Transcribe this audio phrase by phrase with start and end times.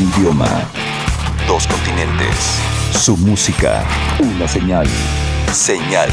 [0.00, 0.48] Un idioma.
[1.46, 2.58] Dos continentes.
[2.92, 3.84] Su música.
[4.18, 4.86] Una señal.
[5.52, 6.08] Señal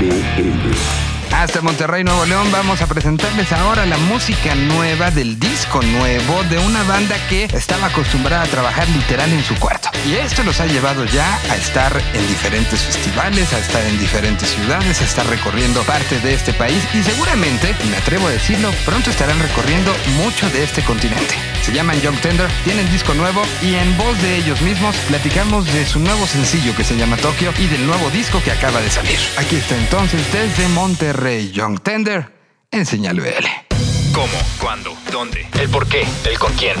[0.00, 1.36] BL.
[1.36, 6.58] Hasta Monterrey, Nuevo León, vamos a presentarles ahora la música nueva del disco nuevo de
[6.58, 9.90] una banda que estaba acostumbrada a trabajar literal en su cuarto.
[10.08, 14.48] Y esto los ha llevado ya a estar en diferentes festivales, a estar en diferentes
[14.48, 19.10] ciudades, a estar recorriendo parte de este país y seguramente, me atrevo a decirlo, pronto
[19.10, 21.57] estarán recorriendo mucho de este continente.
[21.68, 25.84] Se llaman Young Tender, tienen disco nuevo y en voz de ellos mismos platicamos de
[25.84, 29.18] su nuevo sencillo que se llama Tokyo y del nuevo disco que acaba de salir.
[29.36, 32.32] Aquí está entonces desde Monterrey Young Tender
[32.70, 33.74] en Señal BL.
[34.14, 34.32] ¿Cómo?
[34.58, 34.96] ¿Cuándo?
[35.12, 35.46] ¿Dónde?
[35.60, 36.06] ¿El por qué?
[36.24, 36.74] ¿El con quién?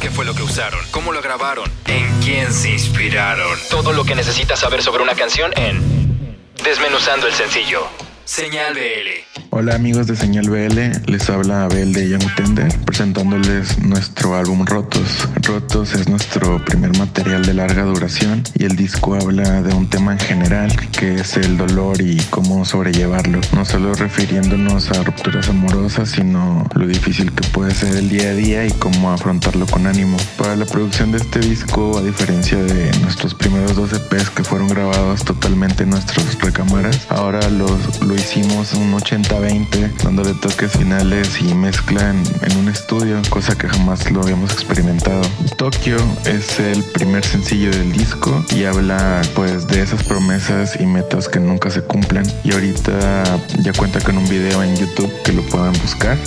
[0.00, 0.80] ¿Qué fue lo que usaron?
[0.92, 1.70] ¿Cómo lo grabaron?
[1.86, 3.58] ¿En quién se inspiraron?
[3.68, 6.32] Todo lo que necesitas saber sobre una canción en
[6.64, 7.86] Desmenuzando el sencillo.
[8.24, 9.42] Señal BL.
[9.50, 15.28] Hola amigos de Señal BL, les habla Abel de Young Tender presentándoles nuestro álbum Rotos.
[15.42, 20.12] Rotos es nuestro primer material de larga duración y el disco habla de un tema
[20.12, 23.40] en general que es el dolor y cómo sobrellevarlo.
[23.54, 28.34] No solo refiriéndonos a rupturas amorosas, sino lo difícil que puede ser el día a
[28.34, 30.16] día y cómo afrontarlo con ánimo.
[30.38, 34.68] Para la producción de este disco, a diferencia de nuestros primeros dos EPs que fueron
[34.68, 42.10] grabados totalmente en nuestras recámaras, ahora los, hicimos un 80-20, dándole toques finales y mezcla
[42.10, 45.22] en, un estudio, cosa que jamás lo habíamos experimentado.
[45.56, 51.28] Tokyo es el primer sencillo del disco y habla pues de esas promesas y metas
[51.28, 52.24] que nunca se cumplen.
[52.44, 56.18] Y ahorita ya cuenta con un video en YouTube que lo puedan buscar.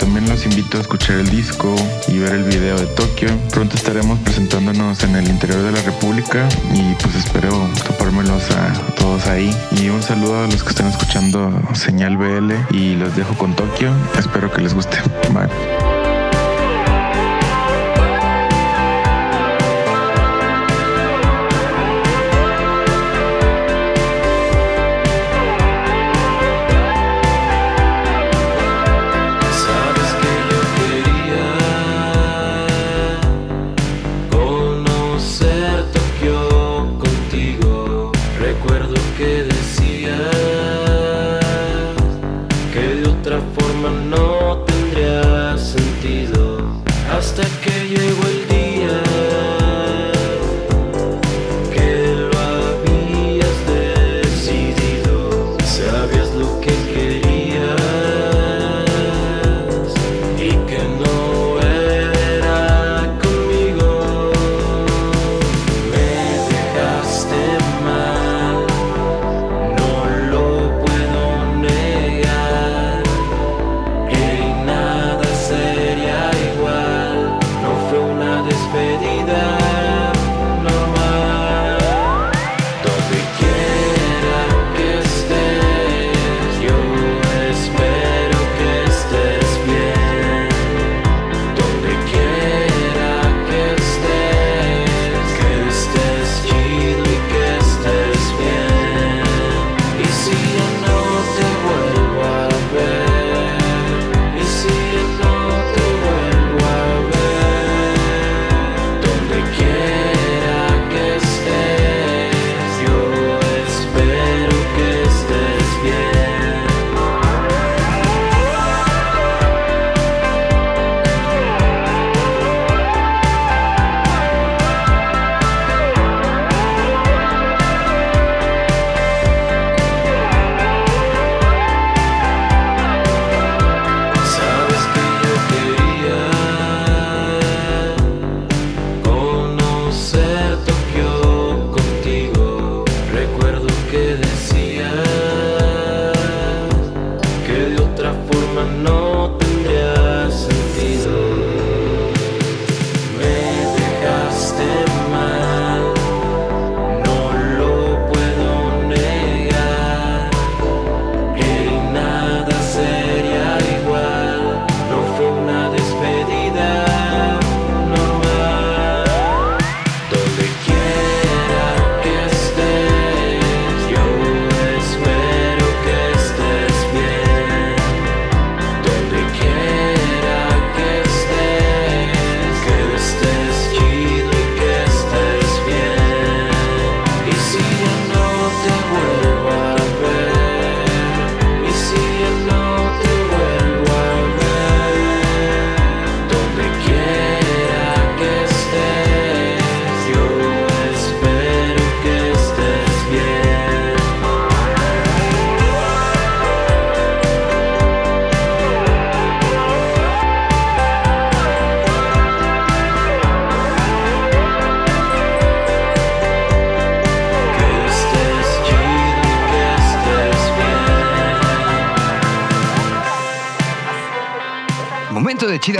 [0.00, 1.74] También los invito a escuchar el disco
[2.08, 3.28] y ver el video de Tokyo.
[3.50, 9.26] Pronto estaremos presentándonos en el interior de la República y pues espero topármelos a todos
[9.26, 9.54] ahí.
[9.72, 11.27] Y un saludo a los que están escuchando
[11.74, 13.92] Señal BL y los dejo con Tokio.
[14.18, 14.98] Espero que les guste.
[15.32, 15.97] Bye.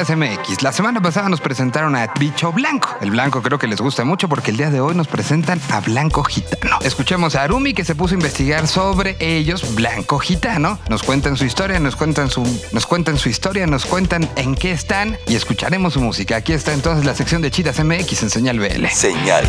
[0.07, 0.63] MX.
[0.63, 2.97] La semana pasada nos presentaron a Bicho Blanco.
[3.01, 5.81] El blanco creo que les gusta mucho porque el día de hoy nos presentan a
[5.81, 6.79] Blanco Gitano.
[6.83, 10.79] Escuchemos a Arumi que se puso a investigar sobre ellos, Blanco Gitano.
[10.89, 14.71] Nos cuentan su historia, nos cuentan su, nos cuentan su historia, nos cuentan en qué
[14.71, 16.37] están y escucharemos su música.
[16.37, 18.87] Aquí está entonces la sección de Chidas MX en Señal BL.
[18.87, 19.47] Señal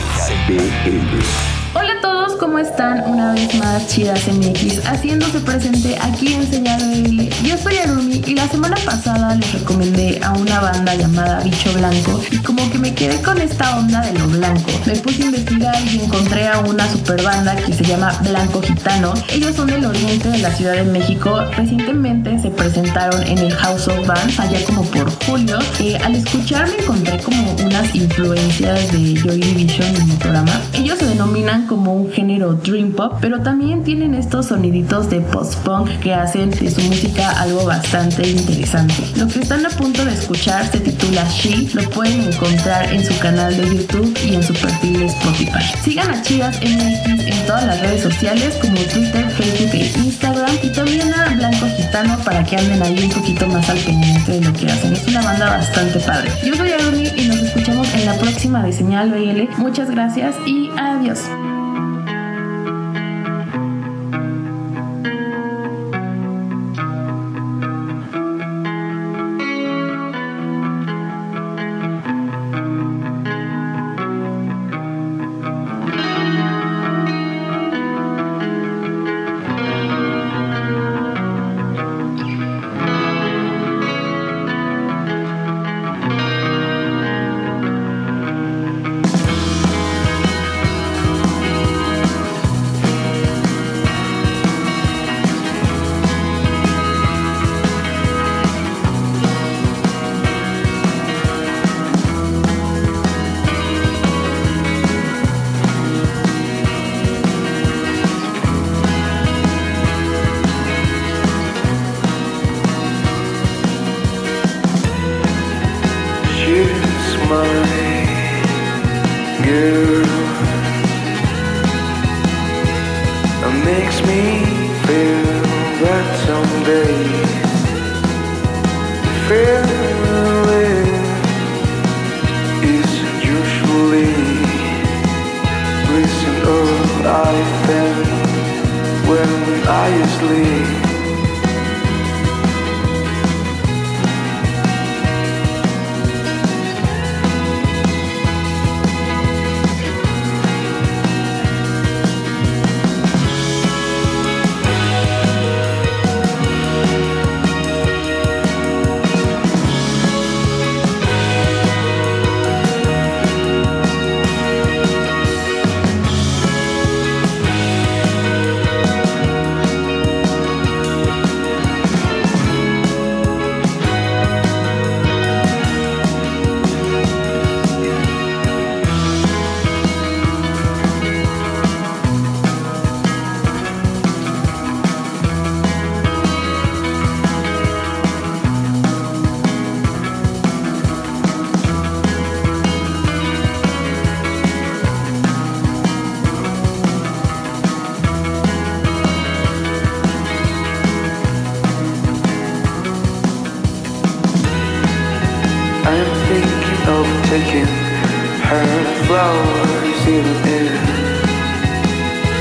[0.48, 1.69] BL.
[1.76, 3.04] Hola a todos, ¿cómo están?
[3.06, 7.30] Una vez más, Chidas MX, haciéndose presente aquí en Señal BL.
[7.48, 12.22] Yo soy Arumi y la semana pasada les recomendé a una banda llamada Bicho Blanco
[12.32, 14.72] y como que me quedé con esta onda de lo blanco.
[14.88, 19.14] Me puse a investigar y encontré a una super banda que se llama Blanco Gitano.
[19.32, 21.40] Ellos son del oriente de la Ciudad de México.
[21.56, 25.60] Recientemente se presentaron en el House of Bands, allá como por julio.
[25.80, 30.62] Eh, al escuchar me encontré como unas influencias de Joy Division y Motorama.
[30.74, 35.90] Ellos se denominan como un género dream pop, pero también tienen estos soniditos de post-punk
[36.00, 39.04] que hacen de su música algo bastante interesante.
[39.16, 43.18] Lo que están a punto de escuchar se titula She, lo pueden encontrar en su
[43.20, 45.64] canal de YouTube y en su perfil de Spotify.
[45.84, 50.70] Sigan a Chidas MX en todas las redes sociales como Twitter, Facebook e Instagram y
[50.70, 54.54] también a Blanco Gitano para que anden ahí un poquito más al pendiente de lo
[54.54, 54.94] que hacen.
[54.94, 56.32] Es una banda bastante padre.
[56.46, 59.58] Yo soy Aruni y nos escuchamos en la próxima de Señal BL.
[59.58, 61.20] Muchas gracias y adiós.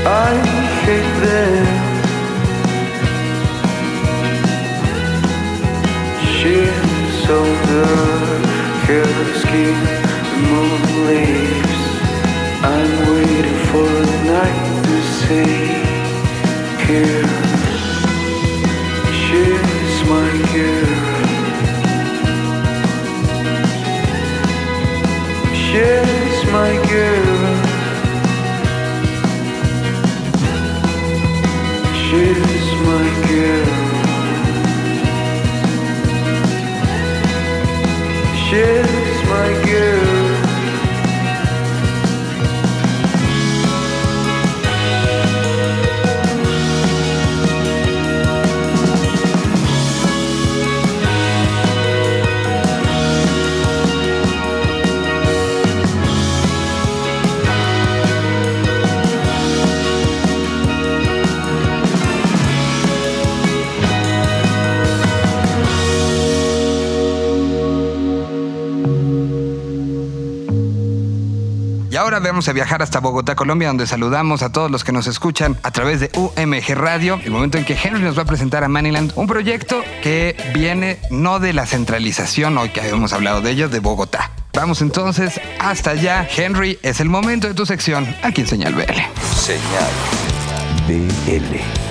[0.05, 0.33] I
[0.85, 1.65] hate them.
[6.35, 7.37] She's so
[7.67, 9.77] good, skin,
[10.49, 11.81] moon leaves.
[12.63, 15.51] I'm waiting for the night to say
[16.87, 17.27] here.
[19.21, 20.95] She's my girl.
[25.53, 27.38] She's my girl.
[32.09, 32.73] She's
[39.27, 40.08] my girl.
[72.29, 75.71] Vamos a viajar hasta Bogotá, Colombia, donde saludamos a todos los que nos escuchan a
[75.71, 79.13] través de UMG Radio, el momento en que Henry nos va a presentar a Maniland,
[79.15, 83.79] un proyecto que viene no de la centralización, hoy que habíamos hablado de ello, de
[83.79, 84.29] Bogotá.
[84.53, 86.27] Vamos entonces hasta allá.
[86.37, 88.83] Henry, es el momento de tu sección aquí en Señal BL.
[89.35, 89.89] Señal
[90.87, 91.88] BL.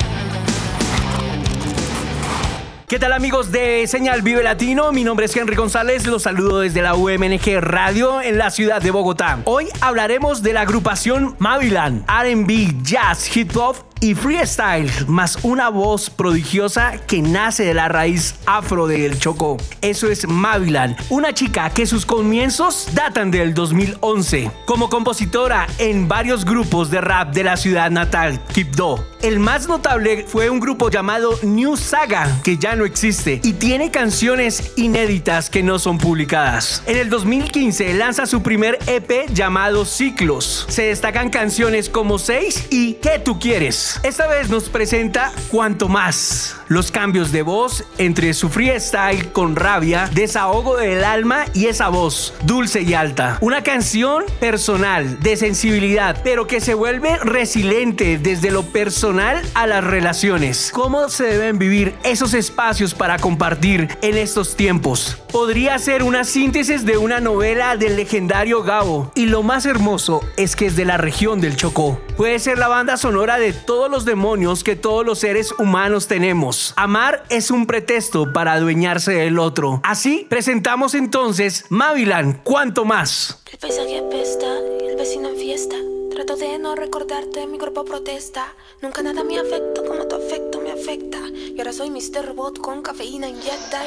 [2.89, 4.93] ¿Qué tal amigos de Señal Vive Latino?
[4.93, 8.91] Mi nombre es Henry González, los saludo desde la UMNG Radio en la ciudad de
[8.91, 9.41] Bogotá.
[9.45, 16.11] Hoy hablaremos de la agrupación Mavilan, RB, Jazz, Hip Hop y freestyle, más una voz
[16.11, 19.57] prodigiosa que nace de la raíz afro del Chocó.
[19.81, 24.51] Eso es Mavilan, una chica que sus comienzos datan del 2011.
[24.67, 29.05] Como compositora en varios grupos de rap de la ciudad natal, Quibdó.
[29.23, 33.91] El más notable fue un grupo llamado New Saga, que ya no existe, y tiene
[33.91, 36.83] canciones inéditas que no son publicadas.
[36.87, 40.67] En el 2015 lanza su primer EP llamado Ciclos.
[40.69, 43.88] Se destacan canciones como 6 y ¿Qué tú quieres?
[44.03, 46.57] Esta vez nos presenta Cuanto Más.
[46.69, 52.35] Los cambios de voz entre su freestyle con rabia, desahogo del alma y esa voz
[52.43, 53.39] dulce y alta.
[53.41, 59.83] Una canción personal, de sensibilidad, pero que se vuelve resiliente desde lo personal a las
[59.83, 60.71] relaciones.
[60.73, 65.19] ¿Cómo se deben vivir esos espacios para compartir en estos tiempos?
[65.33, 69.13] Podría ser una síntesis de una novela del legendario Gabo.
[69.15, 72.01] Y lo más hermoso es que es de la región del Chocó.
[72.17, 76.75] Puede ser la banda sonora de todos los demonios que todos los seres humanos tenemos.
[76.75, 79.81] Amar es un pretexto para adueñarse del otro.
[79.85, 83.41] Así presentamos entonces Mavilan, ¿cuánto más?
[83.53, 84.47] El paisaje apesta
[84.81, 85.77] el vecino en fiesta.
[86.11, 88.53] Trato de no recordarte, mi cuerpo protesta.
[88.83, 91.21] Nunca nada me afecta como tu afecto me afecta.
[91.29, 92.27] Y ahora soy Mr.
[92.27, 93.81] Robot con cafeína inyecta.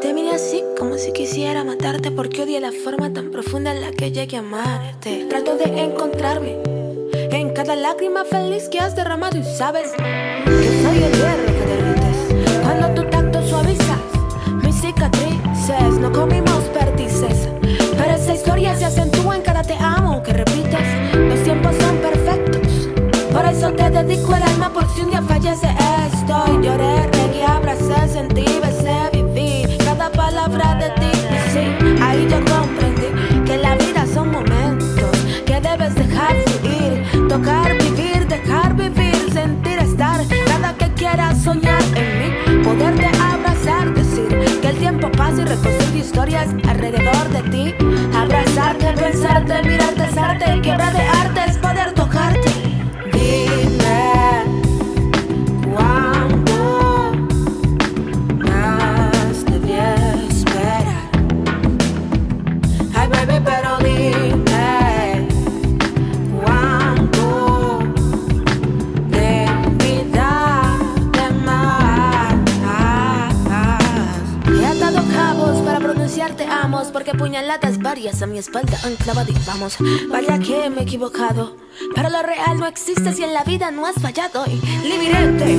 [0.00, 3.92] Te miré así como si quisiera matarte porque odié la forma tan profunda en la
[3.92, 5.26] que llegué a amarte.
[5.30, 6.81] Trato de encontrarme
[7.36, 12.60] en cada lágrima feliz que has derramado y sabes que soy el hierro que derrites.
[12.62, 14.00] Cuando tu tacto suavizas
[14.62, 17.48] mis cicatrices, no comimos perdices.
[17.96, 21.14] Pero esa historia se acentúa en cada te amo que repites.
[21.14, 22.88] Los tiempos son perfectos.
[23.32, 25.68] Por eso te dedico el alma por si un día fallece
[26.06, 26.44] esto.
[26.48, 28.44] Y lloré, regué, abracé, sentí,
[37.32, 40.20] tocar, vivir, dejar vivir, sentir, estar.
[40.46, 44.28] Cada que quieras soñar en mí, poderte abrazar, decir
[44.60, 47.74] que el tiempo pasa y reconstruir historias alrededor de ti.
[48.14, 51.61] Abrazarte, pensarte, mirarte, arte, quiebra de arte
[77.22, 79.76] puñaladas varias a mi espalda han clavado y vamos.
[80.10, 81.56] Vaya que me he equivocado,
[81.94, 84.44] pero lo real no existe si en la vida no has fallado.
[84.48, 85.52] Y librete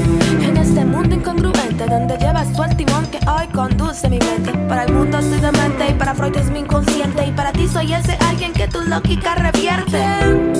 [0.45, 4.51] en este mundo incongruente donde llevas tú el timón que hoy conduce mi mente.
[4.67, 7.93] Para el mundo estoy demente y para Freud es mi inconsciente y para ti soy
[7.93, 10.52] ese alguien que tu lógica revierte.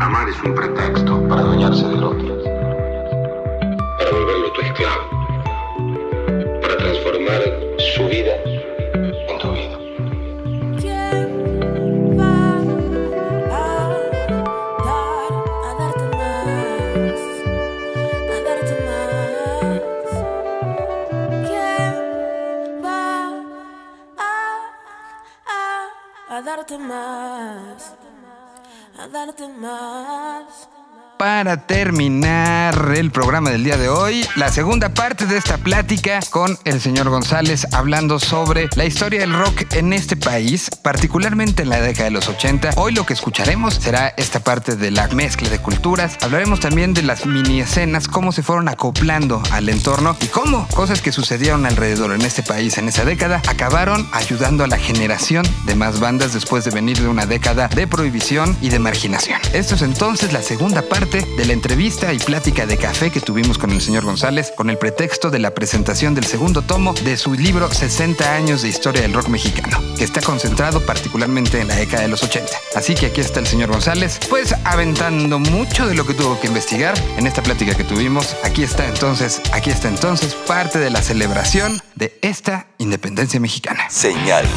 [0.00, 2.42] Amar es un pretexto para adueñarse del otro,
[3.98, 5.04] para volverlo tu esclavo,
[6.60, 7.42] para transformar
[7.78, 9.78] su vida en tu vida.
[26.66, 27.23] ¿Quién va
[29.14, 30.53] a dar, a darte más,
[31.24, 36.58] para terminar el programa del día de hoy, la segunda parte de esta plática con
[36.64, 41.80] el señor González hablando sobre la historia del rock en este país, particularmente en la
[41.80, 42.72] década de los 80.
[42.76, 46.18] Hoy lo que escucharemos será esta parte de la mezcla de culturas.
[46.20, 51.00] Hablaremos también de las mini escenas, cómo se fueron acoplando al entorno y cómo cosas
[51.00, 55.74] que sucedieron alrededor en este país en esa década acabaron ayudando a la generación de
[55.74, 59.40] más bandas después de venir de una década de prohibición y de marginación.
[59.54, 63.56] Esto es entonces la segunda parte de la entrevista y plática de café que tuvimos
[63.56, 67.34] con el señor González con el pretexto de la presentación del segundo tomo de su
[67.34, 72.02] libro 60 años de historia del rock mexicano, que está concentrado particularmente en la década
[72.02, 72.50] de los 80.
[72.74, 76.48] Así que aquí está el señor González, pues aventando mucho de lo que tuvo que
[76.48, 78.34] investigar en esta plática que tuvimos.
[78.42, 83.88] Aquí está entonces, aquí está entonces parte de la celebración de esta independencia mexicana.
[83.88, 84.48] Señal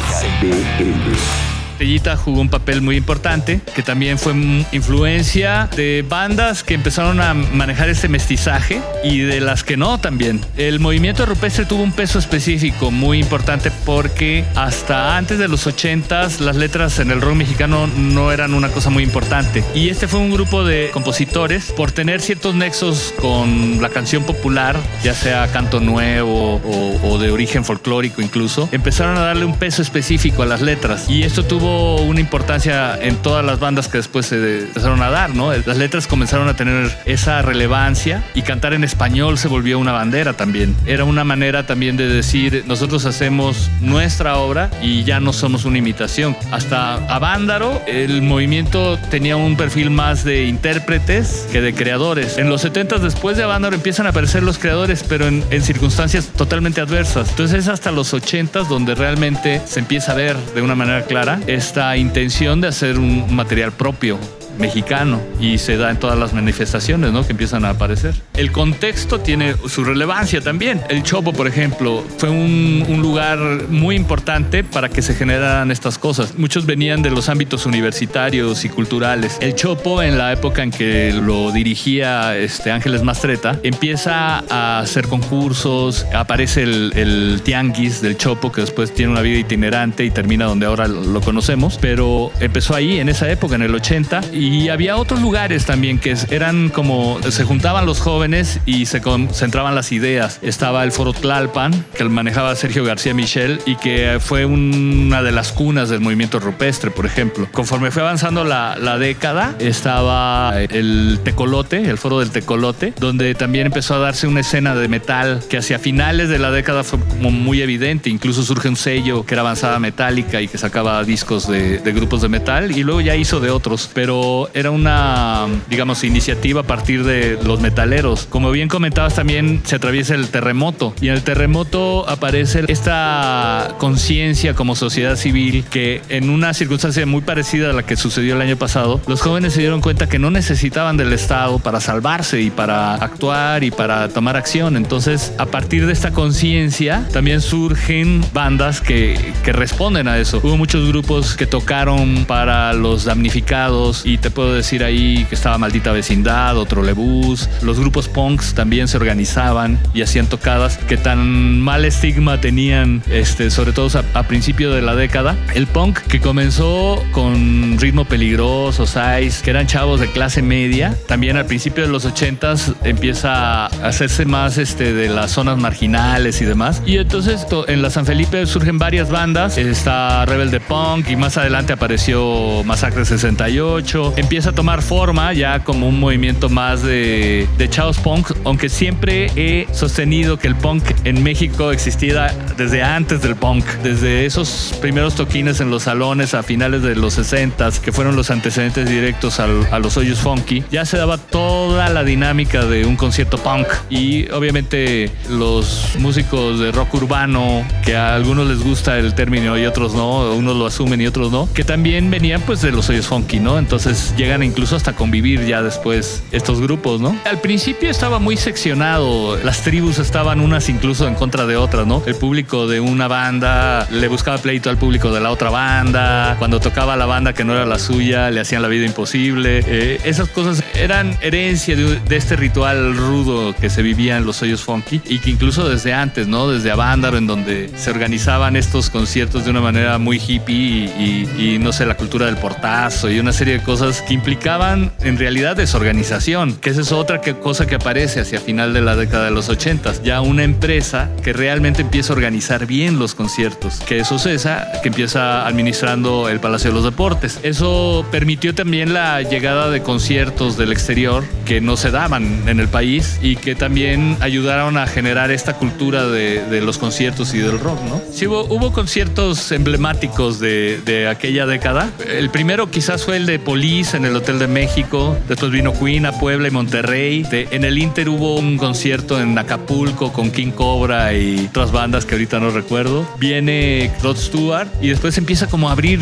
[0.42, 1.57] BL.
[1.78, 4.34] Tellita jugó un papel muy importante, que también fue
[4.72, 10.40] influencia de bandas que empezaron a manejar este mestizaje y de las que no también.
[10.56, 16.40] El movimiento rupestre tuvo un peso específico muy importante porque hasta antes de los 80s
[16.40, 19.62] las letras en el rock mexicano no eran una cosa muy importante.
[19.74, 24.76] Y este fue un grupo de compositores por tener ciertos nexos con la canción popular,
[25.04, 29.80] ya sea canto nuevo o, o de origen folclórico incluso, empezaron a darle un peso
[29.80, 31.08] específico a las letras.
[31.08, 35.34] Y esto tuvo una importancia en todas las bandas que después se empezaron a dar,
[35.34, 35.52] ¿no?
[35.52, 40.32] Las letras comenzaron a tener esa relevancia y cantar en español se volvió una bandera
[40.32, 40.76] también.
[40.86, 45.78] Era una manera también de decir, nosotros hacemos nuestra obra y ya no somos una
[45.78, 46.36] imitación.
[46.50, 52.38] Hasta a Vándaro, el movimiento tenía un perfil más de intérpretes que de creadores.
[52.38, 56.28] En los 70 después de Vándaro empiezan a aparecer los creadores, pero en, en circunstancias
[56.28, 57.30] totalmente adversas.
[57.30, 61.40] Entonces es hasta los 80 donde realmente se empieza a ver de una manera clara
[61.58, 64.16] esta intención de hacer un material propio
[64.58, 67.24] mexicano y se da en todas las manifestaciones ¿no?
[67.24, 68.14] que empiezan a aparecer.
[68.34, 70.80] El contexto tiene su relevancia también.
[70.88, 75.98] El Chopo, por ejemplo, fue un, un, lugar muy importante para que se generaran estas
[75.98, 76.36] cosas.
[76.36, 79.38] Muchos venían de los ámbitos universitarios y culturales.
[79.40, 85.06] El Chopo, en la época en que lo dirigía este Ángeles Mastreta, empieza a hacer
[85.08, 90.46] concursos, aparece el, el Tianguis del Chopo, que después tiene una vida itinerante y termina
[90.46, 94.70] donde ahora lo conocemos, pero empezó ahí en esa época, en el 80, y y
[94.70, 99.92] había otros lugares también que eran como, se juntaban los jóvenes y se concentraban las
[99.92, 100.38] ideas.
[100.40, 105.52] Estaba el Foro Tlalpan, que manejaba Sergio García Michel y que fue una de las
[105.52, 107.46] cunas del movimiento rupestre, por ejemplo.
[107.52, 113.66] Conforme fue avanzando la, la década, estaba el Tecolote, el Foro del Tecolote, donde también
[113.66, 117.30] empezó a darse una escena de metal que hacia finales de la década fue como
[117.30, 118.08] muy evidente.
[118.08, 122.22] Incluso surge un sello que era avanzada metálica y que sacaba discos de, de grupos
[122.22, 123.90] de metal y luego ya hizo de otros.
[123.92, 128.26] Pero era una, digamos, iniciativa a partir de los metaleros.
[128.28, 134.54] Como bien comentabas, también se atraviesa el terremoto y en el terremoto aparece esta conciencia
[134.54, 138.56] como sociedad civil que en una circunstancia muy parecida a la que sucedió el año
[138.56, 142.94] pasado, los jóvenes se dieron cuenta que no necesitaban del Estado para salvarse y para
[142.94, 144.76] actuar y para tomar acción.
[144.76, 150.40] Entonces, a partir de esta conciencia, también surgen bandas que, que responden a eso.
[150.42, 155.58] Hubo muchos grupos que tocaron para los damnificados y te puedo decir ahí que estaba
[155.58, 157.48] Maldita Vecindad, otro Lebús.
[157.62, 163.50] Los grupos punks también se organizaban y hacían tocadas que tan mal estigma tenían, este,
[163.50, 165.36] sobre todo a, a principio de la década.
[165.54, 171.36] El punk que comenzó con ritmo peligroso, size, que eran chavos de clase media, también
[171.36, 176.44] al principio de los 80s empieza a hacerse más este, de las zonas marginales y
[176.44, 176.82] demás.
[176.86, 179.58] Y entonces en la San Felipe surgen varias bandas.
[179.58, 185.64] Está Rebel de Punk y más adelante apareció Masacre 68 empieza a tomar forma ya
[185.64, 190.84] como un movimiento más de, de chaos punk, aunque siempre he sostenido que el punk
[191.04, 196.42] en México existía desde antes del punk, desde esos primeros toquines en los salones a
[196.42, 200.84] finales de los 60 que fueron los antecedentes directos al, a los hoyos funky, ya
[200.84, 206.94] se daba toda la dinámica de un concierto punk y obviamente los músicos de rock
[206.94, 211.06] urbano, que a algunos les gusta el término y otros no, unos lo asumen y
[211.06, 213.58] otros no, que también venían pues de los hoyos funky, ¿no?
[213.58, 217.18] Entonces llegan incluso hasta convivir ya después estos grupos, ¿no?
[217.24, 222.02] Al principio estaba muy seccionado, las tribus estaban unas incluso en contra de otras, ¿no?
[222.06, 226.60] El público de una banda le buscaba pleito al público de la otra banda, cuando
[226.60, 229.62] tocaba la banda que no era la suya, le hacían la vida imposible.
[229.66, 234.42] Eh, esas cosas eran herencia de, de, este ritual rudo que se vivía en los
[234.42, 236.48] hoyos funky y que incluso desde antes, ¿no?
[236.48, 241.54] Desde Avándaro, en donde se organizaban estos conciertos de una manera muy hippie y, y,
[241.54, 244.92] y no sé, la cultura del portazo y una serie de cosas cosas que implicaban
[245.00, 248.96] en realidad desorganización, que esa es otra que- cosa que aparece hacia final de la
[248.96, 249.94] década de los 80.
[250.04, 254.88] Ya una empresa que realmente empieza a organizar bien los conciertos, que es Ocesa, que
[254.88, 257.40] empieza administrando el Palacio de los Deportes.
[257.42, 262.68] Eso permitió también la llegada de conciertos del exterior que no se daban en el
[262.68, 267.58] país y que también ayudaron a generar esta cultura de, de los conciertos y del
[267.58, 268.02] rock, ¿no?
[268.12, 271.88] Sí, hubo, hubo conciertos emblemáticos de, de aquella década.
[272.06, 273.38] El primero quizás fue el de
[273.78, 277.24] En el Hotel de México, después vino Queen a Puebla y Monterrey.
[277.30, 282.16] En el Inter hubo un concierto en Acapulco con King Cobra y otras bandas que
[282.16, 283.08] ahorita no recuerdo.
[283.20, 286.00] Viene Rod Stewart y después empieza como a abrir,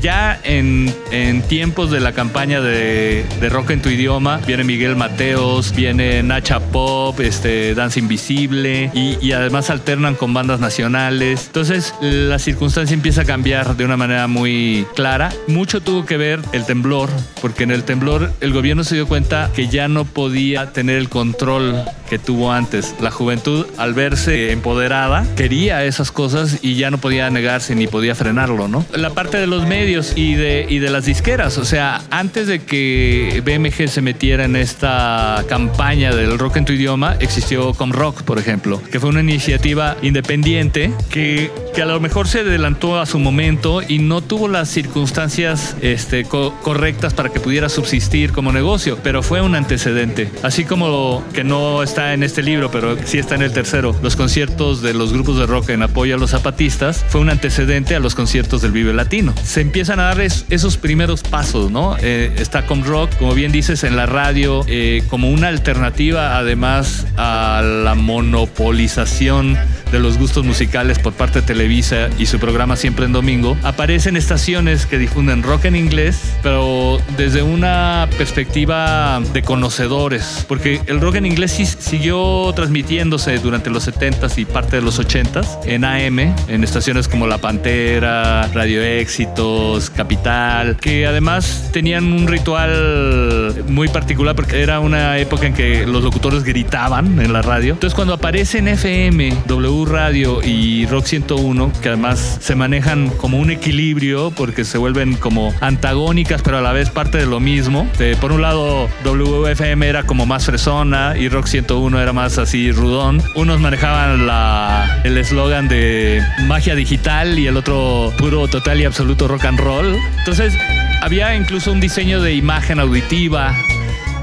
[0.00, 4.96] ya en, en tiempos de la campaña de, de rock en tu idioma, viene Miguel
[4.96, 11.44] Mateos, viene Nacha Pop, este, Danza Invisible y, y además alternan con bandas nacionales.
[11.46, 15.28] Entonces la circunstancia empieza a cambiar de una manera muy clara.
[15.46, 17.10] Mucho tuvo que ver el temblor,
[17.40, 21.08] porque en el temblor el gobierno se dio cuenta que ya no podía tener el
[21.08, 21.74] control
[22.08, 22.94] que tuvo antes.
[23.00, 28.14] La juventud, al verse empoderada, quería esas cosas y ya no podía negarse ni podía
[28.14, 28.84] frenarlo, ¿no?
[28.94, 32.60] La parte de los medios y de, y de las disqueras, o sea, antes de
[32.60, 38.38] que BMG se metiera en esta campaña del rock en tu idioma, existió Comrock, por
[38.38, 43.18] ejemplo, que fue una iniciativa independiente que, que a lo mejor se adelantó a su
[43.18, 48.98] momento y no tuvo las circunstancias este, co- correctas para que pudiera subsistir como negocio,
[49.02, 50.30] pero fue un antecedente.
[50.42, 54.16] Así como que no está en este libro, pero sí está en el tercero, los
[54.16, 58.00] conciertos de los grupos de rock en apoyo a los zapatistas, fue un antecedente a
[58.00, 59.34] los conciertos del Vive Latino.
[59.42, 61.96] Se empiezan a dar es- esos primeros pasos, ¿no?
[62.00, 67.06] Eh, está con rock, como bien dices, en la radio, eh, como una alternativa además
[67.16, 69.56] a la monopolización
[69.92, 74.16] de los gustos musicales por parte de Televisa y su programa Siempre en Domingo, aparecen
[74.16, 81.16] estaciones que difunden rock en inglés, pero desde una perspectiva de conocedores, porque el rock
[81.16, 86.34] en inglés sí siguió transmitiéndose durante los 70s y parte de los 80s en AM,
[86.48, 94.34] en estaciones como La Pantera, Radio Éxitos, Capital, que además tenían un ritual muy particular
[94.34, 97.74] porque era una época en que los locutores gritaban en la radio.
[97.74, 103.38] Entonces cuando aparece en FM, W Radio y Rock 101, que además se manejan como
[103.38, 107.88] un equilibrio porque se vuelven como antagónicas pero a la vez parte de lo mismo.
[107.98, 112.70] De- por un lado WFM era como más fresona y Rock 101 era más así
[112.72, 113.22] rudón.
[113.34, 119.28] Unos manejaban la, el eslogan de magia digital y el otro puro total y absoluto
[119.28, 119.96] rock and roll.
[120.18, 120.54] Entonces
[121.02, 123.54] había incluso un diseño de imagen auditiva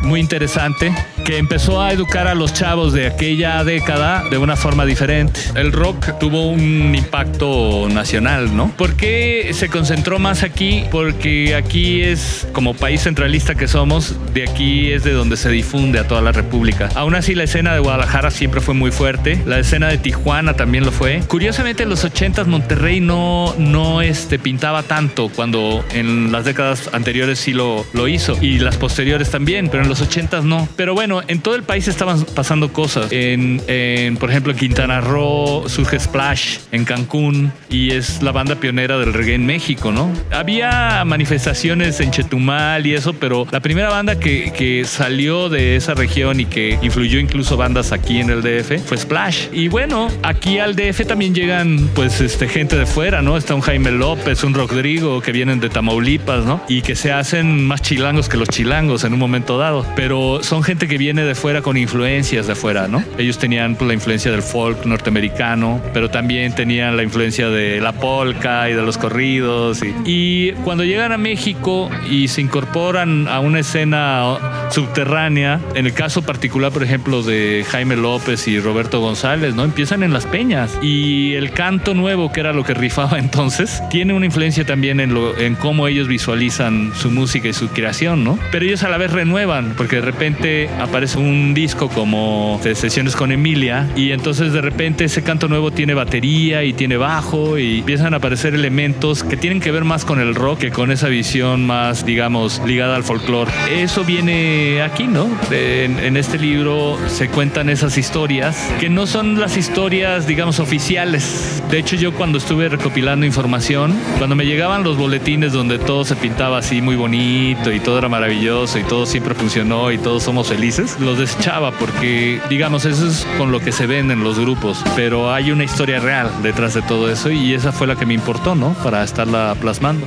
[0.01, 0.93] muy interesante
[1.25, 5.39] que empezó a educar a los chavos de aquella década de una forma diferente.
[5.55, 8.71] El rock tuvo un impacto nacional, ¿no?
[8.77, 10.83] ¿Por qué se concentró más aquí?
[10.91, 15.97] Porque aquí es, como país centralista que somos, de aquí es de donde se difunde
[15.97, 16.89] a toda la República.
[16.93, 19.41] Aún así, la escena de Guadalajara siempre fue muy fuerte.
[19.47, 21.23] La escena de Tijuana también lo fue.
[21.27, 27.39] Curiosamente, en los 80s Monterrey no, no este, pintaba tanto cuando en las décadas anteriores
[27.39, 30.69] sí lo, lo hizo y las posteriores también, pero en los 80s no.
[30.75, 33.11] Pero bueno, en todo el país estaban pasando cosas.
[33.11, 38.55] En, en, por ejemplo, en Quintana Roo surge Splash, en Cancún, y es la banda
[38.55, 40.11] pionera del reggae en México, ¿no?
[40.31, 45.93] Había manifestaciones en Chetumal y eso, pero la primera banda que, que salió de esa
[45.93, 49.47] región y que influyó incluso bandas aquí en el DF fue Splash.
[49.51, 53.37] Y bueno, aquí al DF también llegan pues este, gente de fuera, ¿no?
[53.37, 56.61] Está un Jaime López, un Rodrigo que vienen de Tamaulipas, ¿no?
[56.67, 59.85] Y que se hacen más chilangos que los chilangos en un momento dado.
[59.95, 63.03] Pero son gente que viene de fuera con influencias de fuera, ¿no?
[63.17, 67.93] Ellos tenían pues, la influencia del folk norteamericano, pero también tenían la influencia de la
[67.93, 69.81] polka y de los corridos.
[69.83, 74.37] Y, y cuando llegan a México y se incorporan a una escena
[74.71, 79.63] subterránea, en el caso particular, por ejemplo, de Jaime López y Roberto González, ¿no?
[79.63, 84.13] Empiezan en las peñas y el canto nuevo, que era lo que rifaba entonces, tiene
[84.13, 88.39] una influencia también en, lo, en cómo ellos visualizan su música y su creación, ¿no?
[88.51, 93.17] Pero ellos a la vez renuevan, porque de repente aparece un disco como de sesiones
[93.17, 97.79] con Emilia y entonces de repente ese canto nuevo tiene batería y tiene bajo y
[97.79, 101.09] empiezan a aparecer elementos que tienen que ver más con el rock que con esa
[101.09, 103.51] visión más, digamos, ligada al folclore.
[103.69, 105.27] Eso viene aquí, ¿no?
[105.51, 111.61] En, en este libro se cuentan esas historias que no son las historias, digamos, oficiales.
[111.69, 116.15] De hecho, yo cuando estuve recopilando información, cuando me llegaban los boletines donde todo se
[116.15, 120.47] pintaba así muy bonito y todo era maravilloso y todo siempre funcionó y todos somos
[120.47, 124.83] felices, los desechaba porque, digamos, eso es con lo que se ven en los grupos,
[124.95, 128.13] pero hay una historia real detrás de todo eso y esa fue la que me
[128.13, 128.73] importó, ¿no?
[128.83, 130.05] Para estarla plasmando.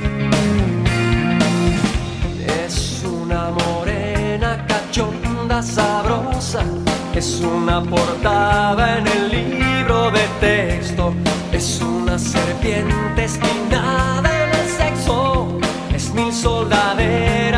[2.65, 4.65] Es abuela
[5.61, 6.63] sabrosa
[7.19, 11.13] es una portada en el libro de texto,
[11.51, 15.59] es una serpiente espinada en el sexo,
[15.93, 17.48] es mil soldaderas,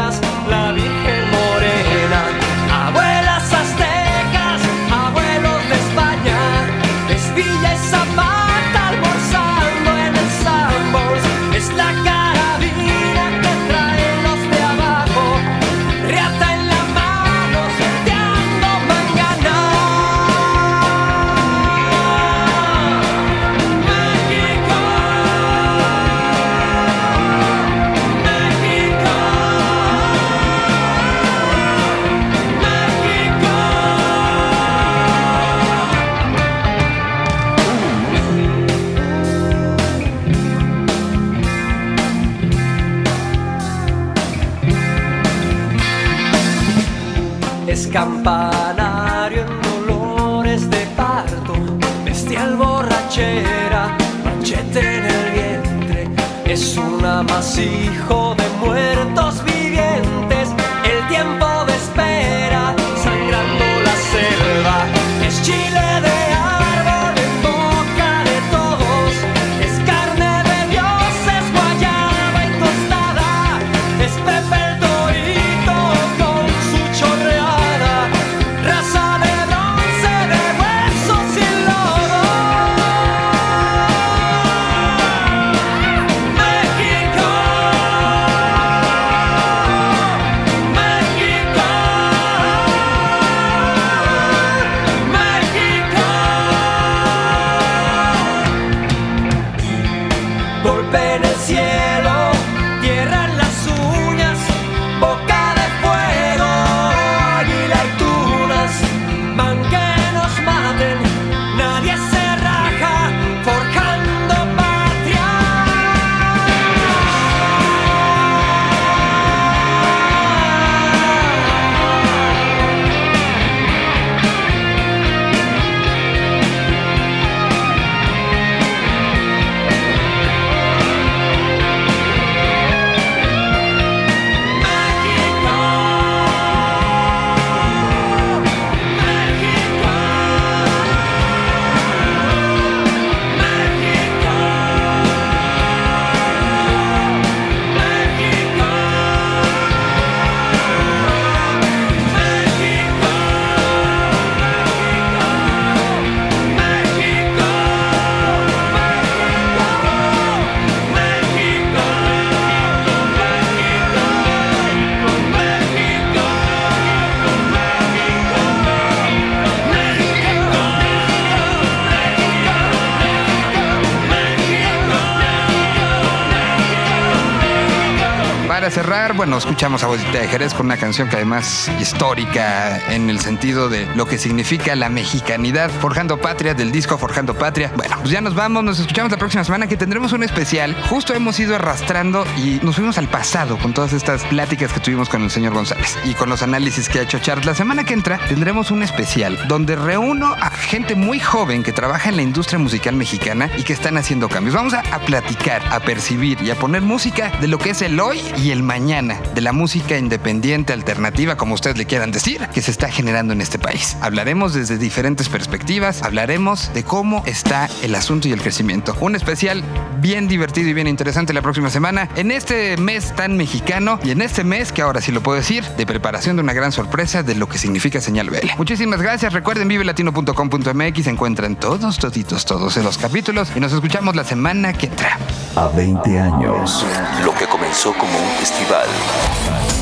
[178.91, 183.21] cerrar, bueno, escuchamos a Bolsita de Jerez con una canción que además histórica en el
[183.21, 187.71] sentido de lo que significa la mexicanidad, Forjando Patria, del disco Forjando Patria.
[187.77, 190.75] Bueno, pues ya nos vamos, nos escuchamos la próxima semana que tendremos un especial.
[190.89, 195.07] Justo hemos ido arrastrando y nos fuimos al pasado con todas estas pláticas que tuvimos
[195.07, 197.45] con el señor González y con los análisis que ha hecho Charles.
[197.45, 202.09] La semana que entra tendremos un especial donde reúno a gente muy joven que trabaja
[202.09, 204.53] en la industria musical mexicana y que están haciendo cambios.
[204.53, 207.97] Vamos a, a platicar, a percibir y a poner música de lo que es el
[207.97, 212.63] hoy y el mañana, de la música independiente, alternativa, como ustedes le quieran decir, que
[212.63, 213.95] se está generando en este país.
[214.01, 218.97] Hablaremos desde diferentes perspectivas, hablaremos de cómo está el asunto y el crecimiento.
[218.99, 219.63] Un especial
[220.01, 224.21] bien divertido y bien interesante la próxima semana, en este mes tan mexicano y en
[224.23, 227.35] este mes, que ahora sí lo puedo decir, de preparación de una gran sorpresa de
[227.35, 228.57] lo que significa Señal BL.
[228.57, 234.23] Muchísimas gracias, recuerden vivelatino.com.mx, encuentran todos, toditos, todos en los capítulos y nos escuchamos la
[234.23, 235.19] semana que entra.
[235.55, 236.83] A 20 años,
[237.23, 238.41] lo que comenzó como un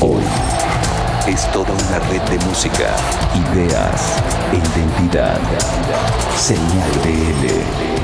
[0.00, 0.24] hoy
[1.28, 2.96] es toda una red de música,
[3.52, 4.16] ideas
[4.52, 5.38] identidad.
[6.36, 7.99] Señal BL.